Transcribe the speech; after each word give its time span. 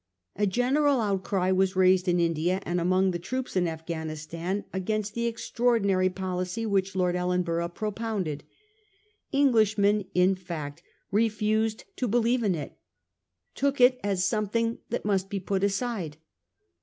A 0.35 0.47
general 0.47 0.99
outcry 0.99 1.51
was 1.51 1.75
raised 1.75 2.07
in 2.07 2.19
India 2.19 2.59
and 2.65 2.81
among 2.81 3.11
the 3.11 3.19
troops 3.19 3.55
in 3.55 3.65
AJghanistan 3.65 4.63
against 4.73 5.13
the 5.13 5.27
extraordinary 5.27 6.09
policy 6.09 6.65
which 6.65 6.95
Lord 6.95 7.15
Ellen 7.15 7.43
borough 7.43 7.67
propounded. 7.69 8.43
Englishmen, 9.31 10.05
in 10.15 10.33
fact, 10.33 10.81
refused 11.11 11.83
to 11.97 12.07
believe 12.07 12.41
in 12.41 12.55
it; 12.55 12.79
took 13.53 13.79
it 13.79 13.99
as 14.03 14.25
something 14.25 14.79
that 14.89 15.05
must 15.05 15.29
be 15.29 15.39
put 15.39 15.63
aside. 15.63 16.17